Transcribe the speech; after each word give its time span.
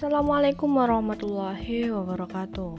Assalamualaikum 0.00 0.80
warahmatullahi 0.80 1.92
wabarakatuh. 1.92 2.72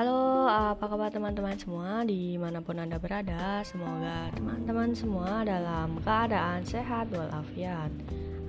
Halo 0.00 0.48
apa 0.48 0.80
kabar 0.88 1.12
teman-teman 1.12 1.60
semua? 1.60 2.08
Di 2.08 2.40
mana 2.40 2.64
pun 2.64 2.80
anda 2.80 2.96
berada 2.96 3.60
Semoga 3.68 4.32
teman-teman 4.32 4.96
semua 4.96 5.44
dalam 5.44 6.00
keadaan 6.00 6.64
sehat 6.64 7.12
walafiat. 7.12 7.92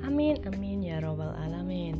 Amin 0.08 0.40
amin 0.48 0.80
ya 0.80 1.04
robbal 1.04 1.36
alamin. 1.44 2.00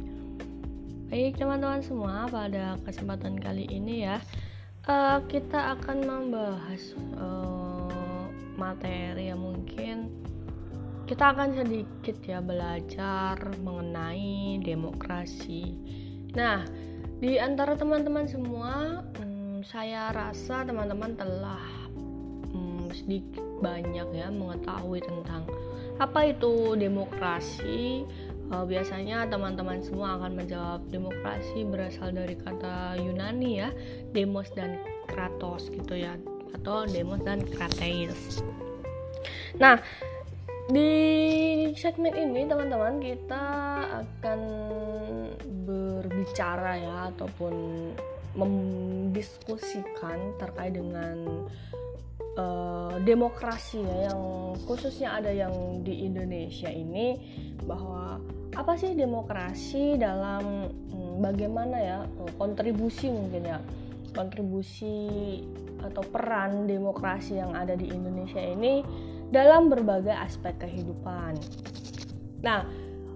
Baik 1.12 1.36
teman-teman 1.36 1.84
semua 1.84 2.32
pada 2.32 2.80
kesempatan 2.88 3.36
kali 3.36 3.68
ini 3.68 4.08
ya 4.08 4.24
uh, 4.88 5.20
Kita 5.20 5.76
akan 5.76 5.98
membahas 6.00 6.96
uh, 7.20 8.32
materi 8.56 9.36
yang 9.36 9.44
mungkin 9.44 10.08
kita 11.06 11.38
akan 11.38 11.54
sedikit 11.54 12.18
ya 12.26 12.42
belajar 12.42 13.38
mengenai 13.62 14.58
demokrasi. 14.64 15.76
Nah, 16.36 16.68
di 17.24 17.40
antara 17.40 17.80
teman-teman 17.80 18.28
semua, 18.28 19.02
hmm, 19.18 19.64
saya 19.64 20.12
rasa 20.12 20.68
teman-teman 20.68 21.16
telah 21.16 21.64
hmm, 22.52 22.92
sedikit 22.92 23.44
banyak 23.64 24.08
ya 24.12 24.28
mengetahui 24.28 25.00
tentang 25.00 25.48
apa 25.96 26.36
itu 26.36 26.76
demokrasi. 26.76 28.04
Uh, 28.46 28.62
biasanya 28.62 29.26
teman-teman 29.26 29.82
semua 29.82 30.22
akan 30.22 30.38
menjawab 30.38 30.86
demokrasi 30.94 31.66
berasal 31.66 32.14
dari 32.14 32.38
kata 32.38 32.94
Yunani 33.02 33.58
ya, 33.58 33.74
demos 34.14 34.54
dan 34.54 34.78
kratos 35.10 35.74
gitu 35.74 35.98
ya, 35.98 36.14
atau 36.54 36.86
demos 36.86 37.26
dan 37.26 37.42
krateis. 37.42 38.46
Nah, 39.58 39.82
di 40.66 40.92
segmen 41.78 42.14
ini 42.18 42.50
teman-teman 42.50 42.98
kita 42.98 43.46
akan 44.02 44.40
berbicara 45.66 46.82
ya 46.82 46.96
ataupun 47.14 47.54
mendiskusikan 48.34 50.34
terkait 50.42 50.74
dengan 50.74 51.46
uh, 52.36 52.98
demokrasi 53.06 53.86
ya 53.86 54.10
yang 54.10 54.22
khususnya 54.66 55.22
ada 55.22 55.30
yang 55.30 55.86
di 55.86 56.10
Indonesia 56.10 56.68
ini 56.68 57.22
bahwa 57.70 58.18
apa 58.58 58.74
sih 58.74 58.98
demokrasi 58.98 60.02
dalam 60.02 60.72
hmm, 60.72 61.22
bagaimana 61.22 61.78
ya 61.78 62.00
kontribusi 62.42 63.14
mungkin 63.14 63.46
ya 63.46 63.60
kontribusi 64.18 64.98
atau 65.86 66.02
peran 66.10 66.66
demokrasi 66.66 67.38
yang 67.38 67.54
ada 67.54 67.78
di 67.78 67.94
Indonesia 67.94 68.42
ini 68.42 68.82
dalam 69.34 69.70
berbagai 69.70 70.14
aspek 70.14 70.54
kehidupan. 70.62 71.38
Nah, 72.46 72.66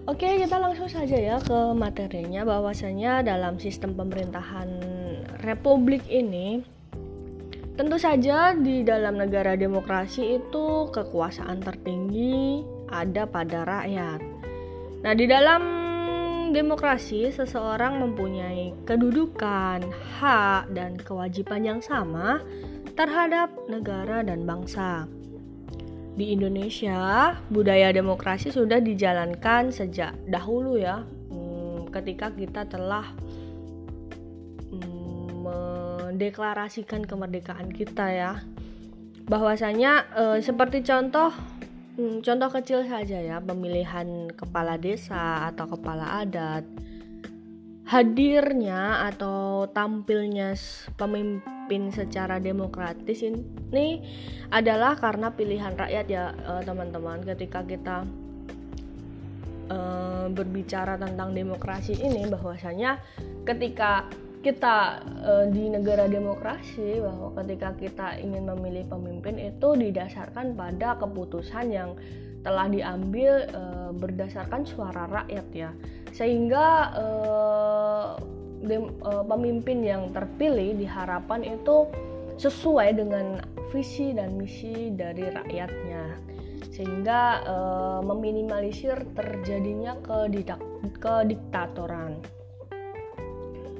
oke 0.10 0.22
okay, 0.22 0.42
kita 0.42 0.58
langsung 0.58 0.90
saja 0.90 1.18
ya 1.18 1.38
ke 1.42 1.74
materinya 1.78 2.46
bahwasanya 2.46 3.22
dalam 3.22 3.62
sistem 3.62 3.94
pemerintahan 3.94 4.70
republik 5.46 6.02
ini 6.10 6.66
tentu 7.80 7.96
saja 7.96 8.52
di 8.58 8.84
dalam 8.84 9.16
negara 9.16 9.56
demokrasi 9.56 10.42
itu 10.42 10.92
kekuasaan 10.92 11.64
tertinggi 11.64 12.66
ada 12.92 13.24
pada 13.24 13.64
rakyat. 13.64 14.20
Nah, 15.00 15.14
di 15.16 15.24
dalam 15.24 15.62
demokrasi 16.52 17.30
seseorang 17.32 18.02
mempunyai 18.02 18.74
kedudukan, 18.84 19.86
hak 20.20 20.74
dan 20.76 21.00
kewajiban 21.00 21.62
yang 21.64 21.80
sama 21.80 22.44
terhadap 23.00 23.54
negara 23.72 24.26
dan 24.28 24.44
bangsa. 24.44 25.08
Di 26.20 26.36
Indonesia, 26.36 27.32
budaya 27.48 27.96
demokrasi 27.96 28.52
sudah 28.52 28.84
dijalankan 28.84 29.72
sejak 29.72 30.20
dahulu 30.28 30.76
ya, 30.76 31.08
hmm, 31.32 31.88
ketika 31.96 32.28
kita 32.36 32.68
telah 32.68 33.08
hmm, 34.68 35.48
mendeklarasikan 35.48 37.08
kemerdekaan 37.08 37.72
kita 37.72 38.12
ya. 38.12 38.44
Bahwasanya 39.32 40.12
e, 40.12 40.24
seperti 40.44 40.84
contoh 40.84 41.32
hmm, 41.96 42.20
contoh 42.20 42.50
kecil 42.52 42.84
saja 42.84 43.24
ya, 43.24 43.40
pemilihan 43.40 44.28
kepala 44.36 44.76
desa 44.76 45.48
atau 45.48 45.72
kepala 45.72 46.20
adat 46.20 46.68
hadirnya 47.90 49.08
atau 49.08 49.66
tampilnya 49.72 50.54
pemimpin 50.94 51.59
dipimpin 51.70 51.94
secara 51.94 52.42
demokratis 52.42 53.22
ini 53.22 54.02
adalah 54.50 54.98
karena 54.98 55.30
pilihan 55.30 55.78
rakyat 55.78 56.06
ya 56.10 56.34
eh, 56.34 56.62
teman-teman. 56.66 57.22
Ketika 57.22 57.62
kita 57.62 58.10
uh, 59.70 60.26
berbicara 60.34 60.98
tentang 60.98 61.38
demokrasi 61.38 61.94
ini 62.02 62.26
bahwasanya 62.26 62.98
ketika 63.46 64.10
kita 64.42 65.06
uh, 65.22 65.46
di 65.54 65.70
negara 65.70 66.10
demokrasi 66.10 66.98
bahwa 67.06 67.38
ketika 67.44 67.78
kita 67.78 68.08
ingin 68.18 68.50
memilih 68.50 68.90
pemimpin 68.90 69.38
itu 69.38 69.78
didasarkan 69.78 70.58
pada 70.58 70.98
keputusan 70.98 71.70
yang 71.70 71.94
telah 72.42 72.66
diambil 72.66 73.46
uh, 73.54 73.94
berdasarkan 73.94 74.66
suara 74.66 75.06
rakyat 75.06 75.48
ya. 75.54 75.70
Sehingga 76.18 76.66
uh, 76.98 78.39
dem, 78.64 78.96
uh, 79.04 79.24
pemimpin 79.24 79.84
yang 79.84 80.12
terpilih 80.12 80.76
diharapkan 80.76 81.44
itu 81.44 81.88
sesuai 82.40 82.96
dengan 82.96 83.44
visi 83.70 84.16
dan 84.16 84.40
misi 84.40 84.92
dari 84.96 85.28
rakyatnya 85.28 86.30
sehingga 86.72 87.44
uh, 87.44 88.00
meminimalisir 88.00 88.96
terjadinya 89.12 90.00
kedidak 90.00 90.64
kediktatoran. 91.04 92.16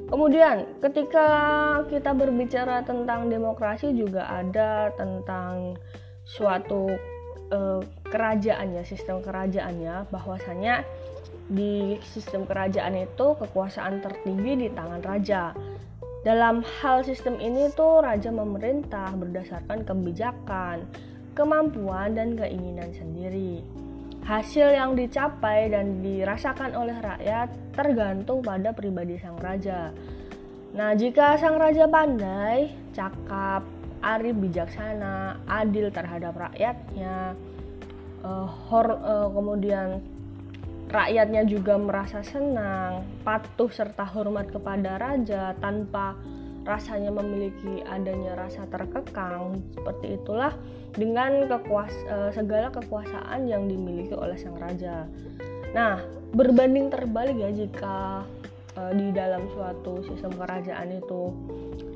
Kemudian 0.10 0.66
ketika 0.84 1.28
kita 1.88 2.12
berbicara 2.18 2.82
tentang 2.82 3.30
demokrasi 3.30 3.94
juga 3.94 4.26
ada 4.28 4.90
tentang 4.98 5.78
suatu 6.26 6.90
uh, 7.54 7.82
kerajaan 8.10 8.74
ya 8.74 8.84
sistem 8.84 9.22
kerajaannya 9.22 10.10
bahwasanya 10.10 10.82
di 11.50 11.98
sistem 12.06 12.46
kerajaan 12.46 12.94
itu 12.94 13.34
kekuasaan 13.36 14.06
tertinggi 14.06 14.66
di 14.66 14.68
tangan 14.70 15.02
raja. 15.02 15.52
Dalam 16.22 16.62
hal 16.62 17.02
sistem 17.02 17.42
ini 17.42 17.74
tuh 17.74 18.06
raja 18.06 18.30
memerintah 18.30 19.18
berdasarkan 19.18 19.82
kebijakan, 19.82 20.86
kemampuan 21.34 22.14
dan 22.14 22.38
keinginan 22.38 22.94
sendiri. 22.94 23.66
Hasil 24.28 24.78
yang 24.78 24.94
dicapai 24.94 25.74
dan 25.74 26.06
dirasakan 26.06 26.78
oleh 26.78 26.94
rakyat 27.02 27.50
tergantung 27.74 28.46
pada 28.46 28.70
pribadi 28.76 29.18
sang 29.18 29.40
raja. 29.42 29.90
Nah, 30.70 30.94
jika 30.94 31.34
sang 31.42 31.58
raja 31.58 31.90
pandai, 31.90 32.70
cakap, 32.94 33.66
arif 34.06 34.38
bijaksana, 34.38 35.42
adil 35.50 35.90
terhadap 35.90 36.36
rakyatnya, 36.38 37.34
uh, 38.22 38.46
hor, 38.70 39.02
uh, 39.02 39.28
kemudian 39.34 40.04
rakyatnya 40.90 41.46
juga 41.46 41.78
merasa 41.78 42.26
senang, 42.26 43.06
patuh 43.22 43.70
serta 43.70 44.04
hormat 44.10 44.50
kepada 44.50 44.98
raja 44.98 45.54
tanpa 45.62 46.18
rasanya 46.66 47.14
memiliki 47.14 47.86
adanya 47.86 48.34
rasa 48.36 48.66
terkekang. 48.68 49.62
Seperti 49.74 50.18
itulah 50.18 50.54
dengan 50.98 51.46
kekuas 51.46 51.94
eh, 52.10 52.32
segala 52.34 52.74
kekuasaan 52.74 53.46
yang 53.46 53.70
dimiliki 53.70 54.18
oleh 54.18 54.36
sang 54.36 54.58
raja. 54.58 55.06
Nah, 55.74 56.02
berbanding 56.34 56.90
terbalik 56.90 57.38
ya 57.38 57.50
jika 57.54 58.26
uh, 58.78 58.94
di 58.94 59.10
dalam 59.10 59.50
suatu 59.54 60.02
sistem 60.06 60.34
kerajaan 60.38 60.98
itu 61.02 61.34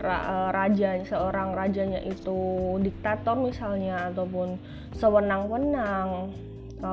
uh, 0.02 0.50
raja 0.50 0.98
seorang 1.06 1.54
rajanya 1.54 2.02
itu 2.02 2.40
diktator 2.82 3.38
misalnya 3.38 4.10
ataupun 4.10 4.58
sewenang-wenang 4.98 6.34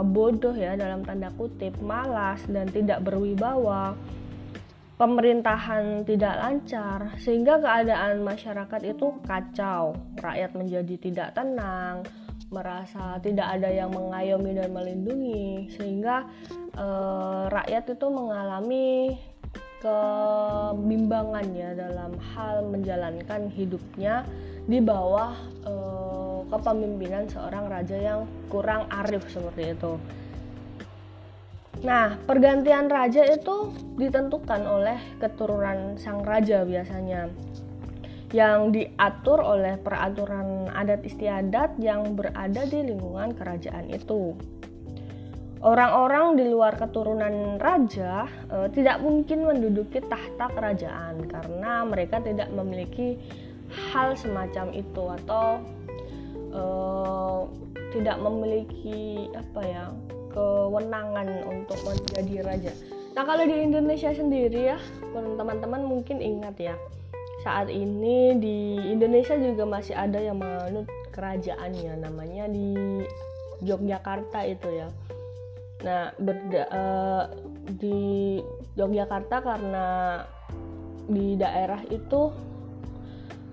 bodoh 0.07 0.55
ya 0.55 0.79
dalam 0.79 1.03
tanda 1.03 1.35
kutip, 1.35 1.75
malas 1.83 2.39
dan 2.47 2.71
tidak 2.71 3.03
berwibawa, 3.03 3.99
pemerintahan 4.95 6.07
tidak 6.07 6.39
lancar 6.39 7.19
sehingga 7.19 7.59
keadaan 7.59 8.23
masyarakat 8.23 8.81
itu 8.87 9.19
kacau, 9.27 9.99
rakyat 10.23 10.55
menjadi 10.55 10.95
tidak 11.03 11.29
tenang, 11.35 12.07
merasa 12.55 13.19
tidak 13.19 13.59
ada 13.59 13.67
yang 13.67 13.91
mengayomi 13.91 14.55
dan 14.55 14.71
melindungi 14.71 15.71
sehingga 15.75 16.31
eh, 16.79 17.45
rakyat 17.51 17.99
itu 17.99 18.07
mengalami 18.07 19.19
kebimbangan 19.81 21.47
ya 21.57 21.73
dalam 21.73 22.13
hal 22.37 22.69
menjalankan 22.69 23.49
hidupnya 23.49 24.29
di 24.69 24.79
bawah 24.79 25.33
uh, 25.65 26.20
kepemimpinan 26.51 27.31
seorang 27.31 27.71
raja 27.71 27.97
yang 27.97 28.21
kurang 28.51 28.91
arif 28.91 29.25
seperti 29.31 29.73
itu. 29.73 29.97
Nah, 31.81 32.21
pergantian 32.29 32.93
raja 32.93 33.25
itu 33.25 33.73
ditentukan 33.97 34.69
oleh 34.69 35.01
keturunan 35.17 35.97
sang 35.97 36.21
raja 36.21 36.61
biasanya 36.69 37.33
yang 38.31 38.71
diatur 38.71 39.43
oleh 39.43 39.75
peraturan 39.81 40.71
adat 40.71 41.03
istiadat 41.03 41.81
yang 41.83 42.15
berada 42.15 42.63
di 42.69 42.79
lingkungan 42.85 43.35
kerajaan 43.35 43.91
itu. 43.91 44.37
orang-orang 45.61 46.41
di 46.41 46.49
luar 46.49 46.73
keturunan 46.81 47.61
raja 47.61 48.25
uh, 48.49 48.65
tidak 48.73 48.97
mungkin 49.05 49.45
menduduki 49.45 50.01
tahta 50.01 50.49
kerajaan 50.57 51.29
karena 51.29 51.85
mereka 51.85 52.17
tidak 52.25 52.49
memiliki 52.49 53.21
hal 53.93 54.17
semacam 54.17 54.73
itu 54.73 55.05
atau 55.21 55.61
uh, 56.55 57.47
tidak 57.91 58.17
memiliki 58.23 59.27
apa 59.35 59.61
ya 59.63 59.85
kewenangan 60.31 61.27
untuk 61.47 61.79
menjadi 61.83 62.35
raja. 62.47 62.73
Nah 63.19 63.27
kalau 63.27 63.43
di 63.43 63.57
Indonesia 63.59 64.15
sendiri 64.15 64.75
ya 64.75 64.79
teman-teman 65.13 65.83
mungkin 65.83 66.23
ingat 66.23 66.57
ya 66.63 66.75
saat 67.43 67.73
ini 67.73 68.37
di 68.39 68.79
Indonesia 68.93 69.35
juga 69.35 69.65
masih 69.67 69.97
ada 69.97 70.21
yang 70.21 70.39
menganut 70.39 70.87
kerajaannya 71.11 71.99
namanya 71.99 72.47
di 72.47 72.77
Yogyakarta 73.65 74.45
itu 74.47 74.69
ya 74.71 74.89
Nah, 75.81 76.13
berda, 76.21 76.63
uh, 76.69 77.25
di 77.81 78.37
Yogyakarta 78.77 79.41
karena 79.41 79.87
di 81.09 81.35
daerah 81.41 81.81
itu 81.89 82.29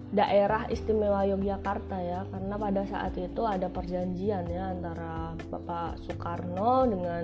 daerah 0.08 0.66
istimewa 0.72 1.28
Yogyakarta 1.28 1.98
ya 2.00 2.24
karena 2.32 2.56
pada 2.56 2.84
saat 2.88 3.14
itu 3.20 3.42
ada 3.44 3.68
perjanjian 3.68 4.48
ya 4.48 4.72
antara 4.72 5.36
Bapak 5.52 6.00
Soekarno 6.08 6.88
dengan 6.88 7.24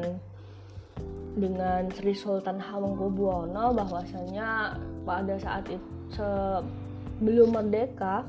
dengan 1.34 1.90
Sri 1.96 2.14
Sultan 2.14 2.60
Hamengkubuwono 2.62 3.74
bahwasanya 3.74 4.78
pada 5.08 5.36
saat 5.40 5.66
itu 5.72 5.90
sebelum 6.14 7.56
merdeka 7.56 8.28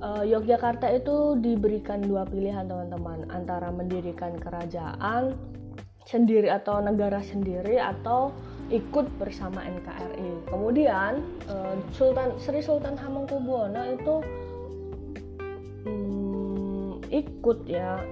uh, 0.00 0.24
Yogyakarta 0.24 0.88
itu 0.94 1.36
diberikan 1.38 2.00
dua 2.00 2.24
pilihan 2.24 2.64
teman-teman. 2.64 3.28
Antara 3.28 3.68
mendirikan 3.68 4.38
kerajaan 4.38 5.36
sendiri 6.08 6.48
atau 6.48 6.80
negara 6.80 7.20
sendiri 7.20 7.76
atau 7.76 8.32
ikut 8.68 9.06
bersama 9.16 9.64
NKRI. 9.64 10.48
Kemudian 10.48 11.24
uh, 11.48 11.74
Sultan 11.96 12.36
Sri 12.36 12.60
Sultan 12.60 13.00
Hamengkubuwono 13.00 13.82
itu 13.96 14.14
um, 15.88 17.00
ikut 17.08 17.64
ya 17.64 18.04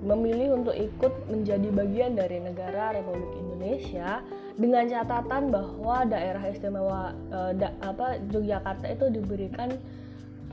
memilih 0.00 0.56
untuk 0.56 0.74
ikut 0.74 1.12
menjadi 1.28 1.68
bagian 1.70 2.16
dari 2.16 2.40
negara 2.40 2.96
Republik 2.96 3.30
Indonesia 3.36 4.24
dengan 4.56 4.88
catatan 4.88 5.52
bahwa 5.52 6.08
daerah 6.08 6.42
istimewa 6.48 7.12
uh, 7.30 7.52
da, 7.54 7.70
apa 7.84 8.18
Yogyakarta 8.32 8.90
itu 8.90 9.06
diberikan 9.12 9.76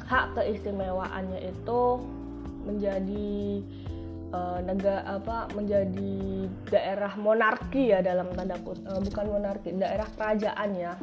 hak 0.05 0.37
keistimewaannya 0.37 1.49
itu 1.49 1.81
menjadi 2.67 3.63
uh, 4.31 4.59
negara 4.63 5.05
apa 5.19 5.47
menjadi 5.55 6.47
daerah 6.67 7.13
monarki 7.15 7.91
ya 7.91 8.03
dalam 8.03 8.31
tanda 8.35 8.59
kutip 8.59 8.87
uh, 8.87 9.01
bukan 9.03 9.25
monarki 9.31 9.75
daerah 9.75 10.07
kerajaan 10.15 10.69
ya. 10.75 10.93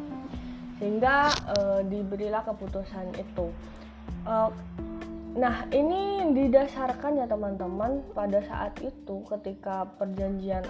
Sehingga 0.83 1.31
uh, 1.55 1.81
diberilah 1.87 2.43
keputusan 2.45 3.15
itu. 3.17 3.49
Uh, 4.27 4.51
nah 5.35 5.67
ini 5.75 6.31
didasarkan 6.31 7.19
ya 7.19 7.27
teman-teman 7.27 8.03
pada 8.15 8.39
saat 8.47 8.79
itu 8.83 9.23
ketika 9.27 9.87
perjanjian 9.99 10.63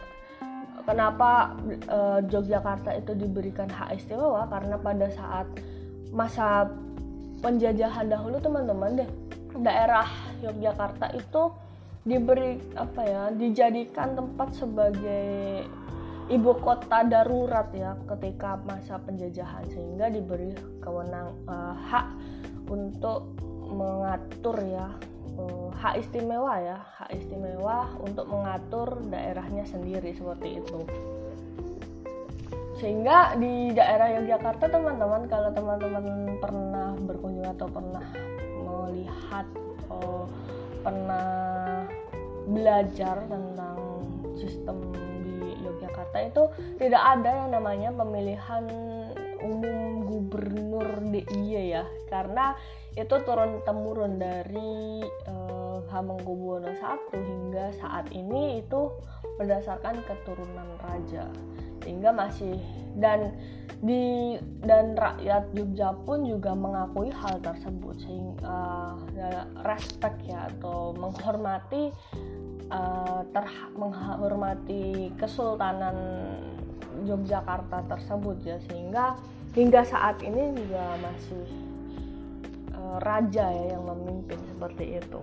kenapa 0.84 1.56
uh, 1.88 2.20
Yogyakarta 2.24 2.96
itu 2.96 3.12
diberikan 3.16 3.68
hak 3.68 3.96
istimewa? 3.96 4.44
Karena 4.48 4.76
pada 4.76 5.08
saat 5.12 5.48
masa 6.12 6.68
penjajahan 7.40 8.08
dahulu 8.08 8.40
teman-teman 8.40 9.04
deh 9.04 9.10
daerah 9.60 10.08
Yogyakarta 10.40 11.12
itu 11.16 11.52
diberi 12.04 12.60
apa 12.76 13.00
ya 13.00 13.22
dijadikan 13.32 14.12
tempat 14.12 14.52
sebagai 14.52 15.64
ibu 16.28 16.52
kota 16.60 17.04
darurat 17.04 17.68
ya 17.72 17.96
ketika 18.12 18.60
masa 18.64 19.00
penjajahan 19.00 19.64
sehingga 19.72 20.12
diberi 20.12 20.52
kewenang 20.84 21.32
uh, 21.48 21.72
hak 21.88 22.12
untuk 22.68 23.32
mengatur 23.72 24.56
ya 24.68 24.92
uh, 25.40 25.68
hak 25.80 26.04
istimewa 26.04 26.60
ya 26.60 26.78
hak 27.00 27.08
istimewa 27.12 27.88
untuk 28.00 28.28
mengatur 28.28 29.00
daerahnya 29.08 29.64
sendiri 29.64 30.12
seperti 30.12 30.60
itu. 30.60 30.80
Sehingga 32.84 33.38
di 33.38 33.72
daerah 33.72 34.12
Yogyakarta 34.18 34.68
teman-teman 34.68 35.24
kalau 35.30 35.48
teman-teman 35.56 36.36
pernah 36.36 36.92
berkunjung 37.00 37.48
atau 37.56 37.70
pernah 37.70 38.04
melihat 38.60 39.46
oh, 39.88 40.28
pernah 40.84 41.88
belajar 42.44 43.25
tentang 43.25 44.04
sistem 44.36 44.92
di 45.25 45.64
Yogyakarta 45.64 46.19
itu 46.28 46.42
tidak 46.76 47.00
ada 47.00 47.31
yang 47.32 47.50
namanya 47.56 47.90
pemilihan 47.96 48.69
umum 49.40 50.04
gubernur 50.04 51.00
DIY 51.08 51.81
ya. 51.81 51.84
Karena 52.12 52.52
itu 52.94 53.16
turun 53.25 53.64
temurun 53.66 54.20
dari 54.20 55.02
uh, 55.26 55.82
Hamengkubuwono 55.90 56.70
I 56.75 57.19
hingga 57.19 57.75
saat 57.80 58.10
ini 58.14 58.62
itu 58.62 58.90
berdasarkan 59.40 60.04
keturunan 60.06 60.78
raja 60.78 61.26
sehingga 61.84 62.10
masih 62.10 62.56
dan 62.96 63.36
di 63.84 64.34
dan 64.64 64.96
rakyat 64.96 65.52
Jogja 65.52 65.92
pun 66.08 66.25
juga 66.25 66.56
mengakui 66.56 67.12
hal 67.12 67.36
tersebut 67.44 68.00
sehingga 68.00 68.96
uh, 68.96 69.44
respect 69.69 70.25
ya 70.25 70.48
atau 70.48 70.96
menghormati 70.96 71.92
uh, 72.72 73.22
menghormati 73.76 75.12
kesultanan 75.20 75.96
Yogyakarta 77.04 77.84
tersebut 77.90 78.40
ya 78.46 78.56
sehingga 78.70 79.20
hingga 79.52 79.82
saat 79.84 80.22
ini 80.25 80.54
juga 80.56 80.96
masih 81.04 81.46
uh, 82.72 82.98
raja 83.02 83.52
ya 83.52 83.64
yang 83.76 83.84
memimpin 83.84 84.40
seperti 84.48 84.98
itu. 84.98 85.20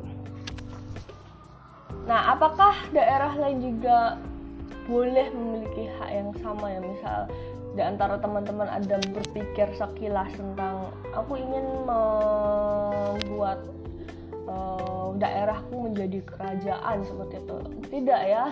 Nah, 2.08 2.34
apakah 2.34 2.74
daerah 2.90 3.36
lain 3.38 3.62
juga 3.62 4.18
boleh 4.92 5.32
memiliki 5.32 5.88
hak 5.96 6.12
yang 6.12 6.30
sama 6.44 6.68
ya. 6.68 6.84
Misal 6.84 7.32
di 7.72 7.80
antara 7.80 8.20
teman-teman 8.20 8.68
ada 8.68 9.00
berpikir 9.00 9.72
sekilas 9.80 10.36
tentang 10.36 10.92
aku 11.16 11.40
ingin 11.40 11.64
membuat 11.88 13.64
uh, 14.52 15.16
daerahku 15.16 15.88
menjadi 15.88 16.20
kerajaan 16.28 17.08
seperti 17.08 17.36
itu. 17.40 17.58
Tidak 17.88 18.22
ya. 18.28 18.52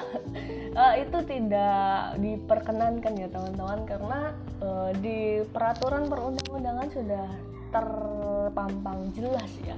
Uh, 0.71 0.93
itu 1.03 1.17
tidak 1.27 2.15
diperkenankan 2.23 3.13
ya 3.19 3.27
teman-teman 3.27 3.79
karena 3.83 4.19
uh, 4.63 4.91
di 5.03 5.43
peraturan 5.51 6.07
perundang-undangan 6.07 6.87
sudah 6.87 7.27
terpampang 7.75 9.11
jelas 9.13 9.51
ya. 9.67 9.75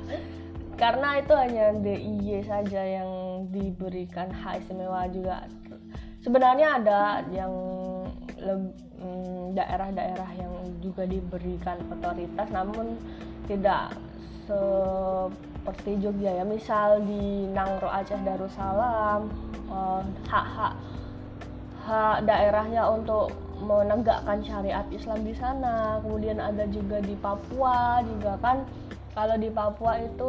Karena 0.79 1.21
itu 1.21 1.33
hanya 1.37 1.77
DIY 1.77 2.41
saja 2.47 2.81
yang 2.81 3.09
diberikan 3.53 4.33
hak 4.33 4.65
istimewa 4.65 5.05
juga 5.13 5.45
sebenarnya 6.21 6.81
ada 6.81 7.25
yang 7.33 7.51
Mm, 9.01 9.57
daerah-daerah 9.57 10.29
yang 10.37 10.53
juga 10.77 11.09
diberikan 11.09 11.81
otoritas 11.89 12.45
namun 12.53 13.01
tidak 13.49 13.97
seperti 14.45 15.97
Jogja 15.97 16.37
ya. 16.37 16.45
Misal 16.45 17.01
di 17.09 17.49
Nangro 17.49 17.89
Aceh 17.89 18.21
Darussalam 18.21 19.33
eh, 19.73 20.01
hak-hak 20.29 20.73
hak 21.81 22.17
daerahnya 22.29 22.85
untuk 22.93 23.33
menegakkan 23.57 24.45
syariat 24.45 24.85
Islam 24.93 25.25
di 25.25 25.33
sana. 25.33 25.97
Kemudian 26.05 26.37
ada 26.37 26.69
juga 26.69 27.01
di 27.01 27.17
Papua 27.17 28.05
juga 28.05 28.37
kan. 28.37 28.69
Kalau 29.17 29.35
di 29.41 29.49
Papua 29.49 29.97
itu 29.97 30.27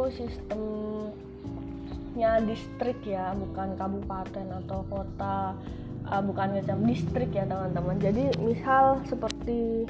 sistemnya 2.13 2.45
distrik 2.45 3.01
ya 3.09 3.33
bukan 3.33 3.73
kabupaten 3.73 4.45
atau 4.61 4.85
kota 4.85 5.57
uh, 6.05 6.21
bukan 6.21 6.61
macam 6.61 6.85
distrik 6.85 7.33
ya 7.33 7.41
teman-teman. 7.49 7.97
Jadi 7.97 8.37
misal 8.37 9.01
seperti 9.09 9.89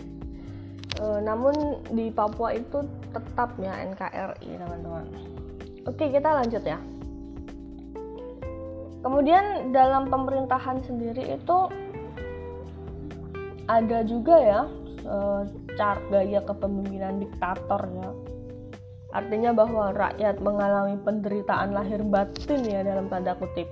uh, 1.04 1.20
namun 1.20 1.84
di 1.92 2.08
Papua 2.16 2.56
itu 2.56 2.80
tetapnya 3.12 3.76
NKRI 3.92 4.56
teman-teman. 4.56 5.04
Oke 5.84 6.08
kita 6.16 6.32
lanjut 6.32 6.64
ya. 6.64 6.80
Kemudian 9.04 9.76
dalam 9.76 10.08
pemerintahan 10.08 10.80
sendiri 10.88 11.28
itu 11.28 11.58
ada 13.68 14.00
juga 14.08 14.36
ya 14.40 14.62
uh, 15.12 15.44
cara 15.76 16.00
gaya 16.08 16.40
kepemimpinan 16.40 17.20
diktator 17.20 17.84
ya 17.84 18.23
artinya 19.14 19.54
bahwa 19.54 19.94
rakyat 19.94 20.42
mengalami 20.42 20.98
penderitaan 21.00 21.72
lahir 21.72 22.02
batin 22.02 22.66
ya 22.66 22.82
dalam 22.82 23.08
tanda 23.08 23.38
kutip 23.38 23.70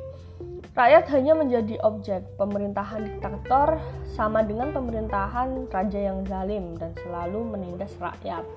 Rakyat 0.72 1.12
hanya 1.12 1.36
menjadi 1.36 1.76
objek. 1.84 2.24
Pemerintahan 2.40 3.04
diktator 3.04 3.76
sama 4.16 4.40
dengan 4.40 4.72
pemerintahan 4.72 5.68
raja 5.68 6.00
yang 6.00 6.24
zalim 6.24 6.80
dan 6.80 6.96
selalu 7.04 7.44
menindas 7.44 7.92
rakyat. 8.00 8.48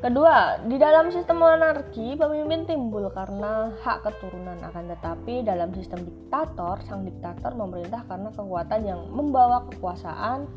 Kedua, 0.00 0.64
di 0.64 0.80
dalam 0.80 1.12
sistem 1.12 1.44
monarki, 1.44 2.16
pemimpin 2.16 2.64
timbul 2.64 3.12
karena 3.12 3.72
hak 3.84 4.04
keturunan 4.04 4.56
akan 4.64 4.84
tetapi 4.96 5.44
dalam 5.44 5.72
sistem 5.76 6.08
diktator, 6.08 6.80
sang 6.88 7.04
diktator 7.04 7.52
memerintah 7.52 8.04
karena 8.08 8.28
kekuatan 8.32 8.80
yang 8.84 9.00
membawa 9.12 9.64
kekuasaan 9.68 10.48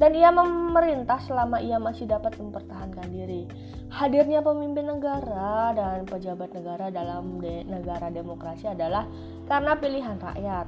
dan 0.00 0.16
ia 0.16 0.32
memerintah 0.32 1.20
selama 1.20 1.60
ia 1.60 1.76
masih 1.76 2.08
dapat 2.08 2.40
mempertahankan 2.40 3.04
diri. 3.12 3.44
Hadirnya 3.92 4.40
pemimpin 4.40 4.88
negara 4.88 5.76
dan 5.76 6.08
pejabat 6.08 6.56
negara 6.56 6.88
dalam 6.88 7.36
de 7.36 7.68
negara 7.68 8.08
demokrasi 8.08 8.72
adalah 8.72 9.04
karena 9.44 9.76
pilihan 9.76 10.16
rakyat. 10.16 10.66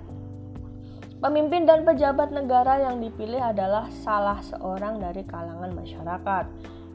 Pemimpin 1.22 1.64
dan 1.64 1.86
pejabat 1.86 2.34
negara 2.34 2.82
yang 2.82 3.00
dipilih 3.00 3.40
adalah 3.40 3.88
salah 4.04 4.42
seorang 4.42 5.00
dari 5.00 5.22
kalangan 5.24 5.70
masyarakat 5.70 6.44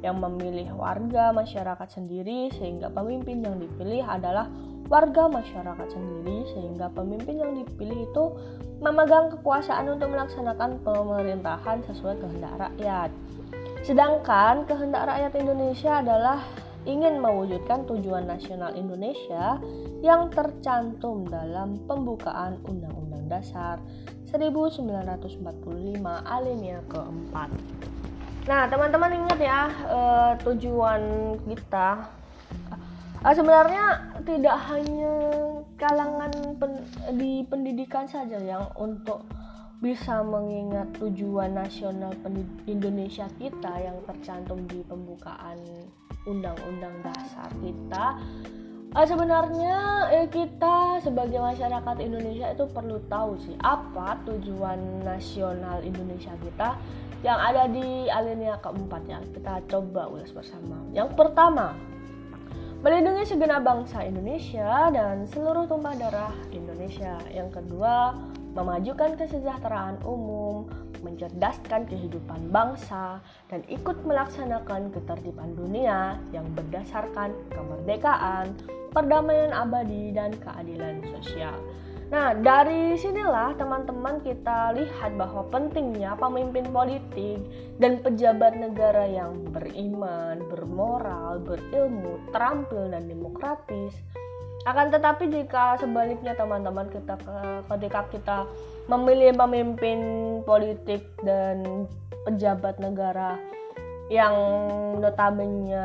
yang 0.05 0.21
memilih 0.21 0.77
warga 0.77 1.33
masyarakat 1.33 1.89
sendiri 1.89 2.53
sehingga 2.53 2.93
pemimpin 2.93 3.41
yang 3.41 3.57
dipilih 3.57 4.05
adalah 4.05 4.45
warga 4.87 5.27
masyarakat 5.27 5.87
sendiri 5.91 6.47
sehingga 6.55 6.87
pemimpin 6.95 7.43
yang 7.43 7.53
dipilih 7.59 8.07
itu 8.07 8.23
memegang 8.79 9.31
kekuasaan 9.35 9.87
untuk 9.91 10.11
melaksanakan 10.11 10.79
pemerintahan 10.83 11.83
sesuai 11.91 12.19
kehendak 12.23 12.53
rakyat. 12.55 13.09
Sedangkan 13.83 14.67
kehendak 14.67 15.07
rakyat 15.07 15.33
Indonesia 15.39 15.99
adalah 16.03 16.39
ingin 16.87 17.19
mewujudkan 17.19 17.83
tujuan 17.83 18.25
nasional 18.27 18.71
Indonesia 18.73 19.59
yang 19.99 20.31
tercantum 20.31 21.27
dalam 21.27 21.83
pembukaan 21.83 22.59
Undang-Undang 22.63 23.27
Dasar 23.27 23.75
1945 24.31 25.43
alinea 26.23 26.79
keempat. 26.87 27.49
Nah, 28.47 28.63
teman-teman 28.71 29.11
ingat 29.11 29.39
ya 29.43 29.61
uh, 29.91 30.31
tujuan 30.47 31.35
kita. 31.43 32.07
Uh, 33.19 33.33
sebenarnya 33.35 34.15
tidak 34.27 34.59
hanya 34.67 35.15
kalangan 35.79 36.31
pen, 36.59 36.83
di 37.15 37.47
pendidikan 37.47 38.03
saja 38.03 38.35
yang 38.43 38.67
untuk 38.75 39.23
bisa 39.79 40.19
mengingat 40.19 40.91
tujuan 40.99 41.55
nasional 41.55 42.11
Indonesia 42.67 43.31
kita 43.39 43.71
yang 43.79 43.95
tercantum 44.03 44.67
di 44.67 44.83
pembukaan 44.83 45.55
Undang-Undang 46.27 47.07
Dasar 47.07 47.47
kita. 47.63 48.19
Uh, 48.95 49.05
sebenarnya 49.05 50.09
eh, 50.15 50.27
kita 50.31 50.97
sebagai 51.03 51.37
masyarakat 51.43 51.95
Indonesia 52.01 52.51
itu 52.55 52.65
perlu 52.71 52.97
tahu 53.11 53.35
sih 53.35 53.55
apa 53.63 54.15
tujuan 54.25 55.03
nasional 55.03 55.83
Indonesia 55.83 56.31
kita 56.39 56.79
yang 57.21 57.35
ada 57.35 57.67
di 57.67 58.07
alinea 58.07 58.55
keempat 58.63 59.03
ya 59.05 59.19
kita 59.35 59.59
coba 59.67 60.07
ulas 60.07 60.31
bersama 60.31 60.79
yang 60.95 61.11
pertama 61.13 61.75
melindungi 62.85 63.25
segenap 63.25 63.65
bangsa 63.65 64.05
Indonesia 64.05 64.93
dan 64.93 65.25
seluruh 65.25 65.65
tumpah 65.65 65.97
darah 65.97 66.33
Indonesia. 66.53 67.17
Yang 67.33 67.61
kedua 67.61 68.13
memajukan 68.53 69.17
kesejahteraan 69.17 70.01
umum 70.05 70.69
mencerdaskan 71.01 71.85
kehidupan 71.85 72.49
bangsa 72.49 73.21
dan 73.53 73.61
ikut 73.69 74.01
melaksanakan 74.01 74.89
ketertiban 74.89 75.53
dunia 75.53 76.17
yang 76.33 76.45
berdasarkan 76.57 77.37
kemerdekaan 77.53 78.57
perdamaian 78.89 79.53
abadi 79.53 80.09
dan 80.09 80.33
keadilan 80.41 81.05
sosial 81.13 81.53
Nah, 82.07 82.31
dari 82.31 82.95
sinilah 82.95 83.59
teman-teman 83.59 84.23
kita 84.23 84.71
lihat 84.79 85.19
bahwa 85.19 85.43
pentingnya 85.51 86.15
pemimpin 86.15 86.63
politik 86.71 87.43
dan 87.83 87.99
pejabat 87.99 88.55
negara 88.55 89.03
yang 89.03 89.35
beriman, 89.51 90.39
bermoral, 90.47 91.43
berilmu, 91.43 92.23
terampil, 92.31 92.95
dan 92.95 93.11
demokratis. 93.11 93.91
Akan 94.63 94.87
tetapi 94.87 95.27
jika 95.27 95.75
sebaliknya 95.83 96.31
teman-teman 96.35 96.87
kita 96.87 97.19
ketika 97.75 98.01
kita 98.07 98.37
memilih 98.87 99.35
pemimpin 99.35 99.99
politik 100.47 101.03
dan 101.27 101.87
pejabat 102.23 102.79
negara 102.79 103.35
yang 104.07 104.35
notabene 105.03 105.75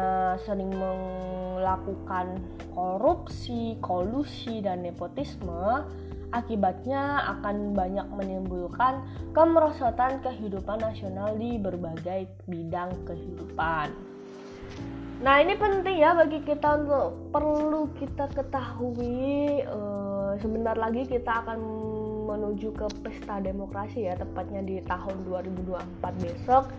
sering 0.46 0.70
melakukan 0.70 2.38
korupsi, 2.70 3.76
kolusi, 3.82 4.62
dan 4.62 4.86
nepotisme, 4.86 5.84
Akibatnya 6.32 7.28
akan 7.28 7.76
banyak 7.76 8.08
menimbulkan 8.08 9.04
kemerosotan 9.36 10.24
kehidupan 10.24 10.80
nasional 10.80 11.36
di 11.36 11.60
berbagai 11.60 12.24
bidang 12.48 12.88
kehidupan. 13.04 13.92
Nah 15.20 15.44
ini 15.44 15.52
penting 15.60 16.00
ya 16.00 16.16
bagi 16.16 16.40
kita 16.40 16.80
untuk 16.80 17.28
perlu 17.36 17.92
kita 18.00 18.32
ketahui 18.32 19.60
uh, 19.68 20.32
sebentar 20.40 20.72
lagi 20.72 21.04
kita 21.04 21.44
akan 21.44 21.60
menuju 22.24 22.80
ke 22.80 22.86
pesta 23.04 23.36
demokrasi 23.44 24.08
ya 24.08 24.16
tepatnya 24.16 24.64
di 24.64 24.80
tahun 24.88 25.28
2024 25.28 26.24
besok 26.24 26.72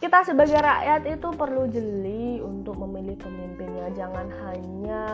kita 0.00 0.24
sebagai 0.24 0.56
rakyat 0.56 1.02
itu 1.12 1.28
perlu 1.36 1.68
jeli 1.68 2.40
untuk 2.40 2.80
memilih 2.80 3.20
pemimpinnya. 3.20 3.92
Jangan 3.92 4.26
hanya 4.48 5.04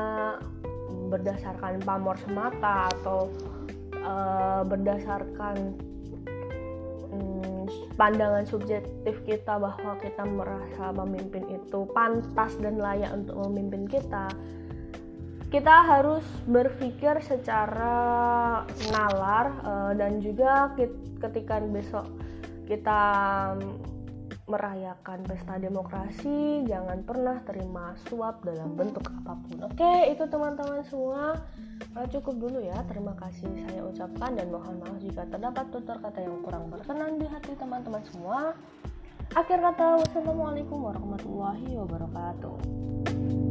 berdasarkan 1.11 1.83
pamor 1.83 2.15
semata 2.23 2.87
atau 2.95 3.27
uh, 4.07 4.63
berdasarkan 4.63 5.75
um, 7.11 7.67
pandangan 7.99 8.47
subjektif 8.47 9.19
kita 9.27 9.59
bahwa 9.59 9.99
kita 9.99 10.23
merasa 10.23 10.95
pemimpin 10.95 11.51
itu 11.51 11.83
pantas 11.91 12.55
dan 12.63 12.79
layak 12.79 13.11
untuk 13.11 13.35
memimpin 13.47 13.91
kita 13.91 14.31
kita 15.47 15.87
harus 15.87 16.27
berpikir 16.51 17.23
secara 17.23 18.67
nalar 18.91 19.47
uh, 19.63 19.93
dan 19.95 20.19
juga 20.19 20.75
ketika 21.23 21.63
besok 21.63 22.07
kita 22.67 23.03
merayakan 24.47 25.27
pesta 25.27 25.59
demokrasi, 25.59 26.63
jangan 26.67 27.03
pernah 27.03 27.43
terima 27.43 27.99
suap 28.07 28.47
dalam 28.47 28.79
bentuk 28.79 29.03
apa 29.03 29.35
pun. 29.35 29.57
Oke, 29.67 30.11
itu 30.11 30.23
teman-teman 30.27 30.83
semua. 30.87 31.43
Uh, 31.93 32.07
cukup 32.09 32.35
dulu 32.39 32.59
ya. 32.63 32.79
Terima 32.87 33.13
kasih 33.19 33.51
saya 33.67 33.83
ucapkan 33.85 34.39
dan 34.39 34.49
mohon 34.49 34.79
maaf 34.81 34.97
jika 35.03 35.27
terdapat 35.27 35.67
tutur 35.75 35.99
kata 35.99 36.19
yang 36.23 36.39
kurang 36.47 36.71
berkenan 36.71 37.19
di 37.19 37.27
hati 37.27 37.53
teman-teman 37.59 38.03
semua. 38.07 38.55
Akhir 39.35 39.59
kata, 39.59 40.01
wassalamualaikum 40.01 40.79
warahmatullahi 40.79 41.75
wabarakatuh. 41.75 43.46